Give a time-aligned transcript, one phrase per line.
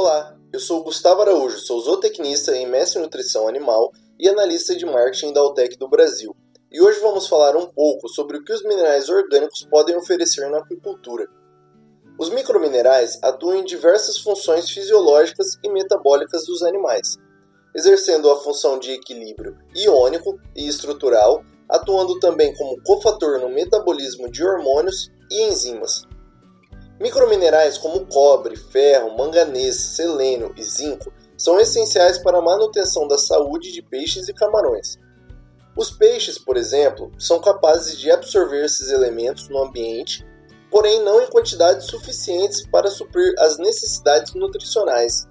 [0.00, 4.86] Olá, eu sou Gustavo Araújo, sou zootecnista em mestre em nutrição animal e analista de
[4.86, 6.36] marketing da Altec do Brasil.
[6.70, 10.58] E hoje vamos falar um pouco sobre o que os minerais orgânicos podem oferecer na
[10.58, 11.26] aquicultura.
[12.16, 17.16] Os microminerais atuam em diversas funções fisiológicas e metabólicas dos animais,
[17.74, 24.44] exercendo a função de equilíbrio iônico e estrutural, atuando também como cofator no metabolismo de
[24.44, 26.06] hormônios e enzimas.
[27.00, 33.70] Microminerais como cobre, ferro, manganês, selênio e zinco são essenciais para a manutenção da saúde
[33.70, 34.98] de peixes e camarões.
[35.76, 40.26] Os peixes, por exemplo, são capazes de absorver esses elementos no ambiente,
[40.72, 45.28] porém não em quantidades suficientes para suprir as necessidades nutricionais,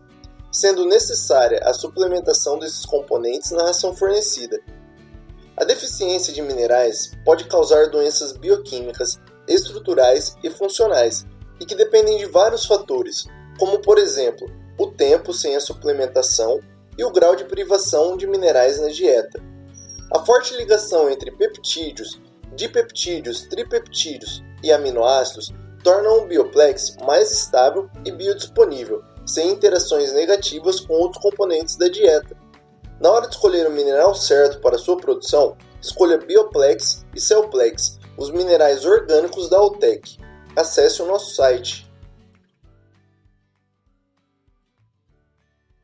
[0.49, 4.57] sendo necessária a suplementação desses componentes na ração fornecida.
[5.57, 11.25] A deficiência de minerais pode causar doenças bioquímicas, estruturais e funcionais
[11.59, 13.25] e que dependem de vários fatores,
[13.57, 14.47] como por exemplo
[14.77, 16.59] o tempo sem a suplementação
[16.97, 19.41] e o grau de privação de minerais na dieta.
[20.13, 22.21] A forte ligação entre peptídeos,
[22.55, 30.93] dipeptídeos, tripeptídeos e aminoácidos tornam o bioplex mais estável e biodisponível, sem interações negativas com
[30.93, 32.35] outros componentes da dieta.
[32.99, 38.31] Na hora de escolher o mineral certo para sua produção, escolha Bioplex e Cellplex, os
[38.31, 40.17] minerais orgânicos da Altec
[40.57, 41.86] acesse o nosso site